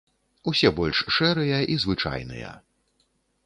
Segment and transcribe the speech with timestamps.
[0.51, 2.51] Усе больш шэрыя і звычайныя.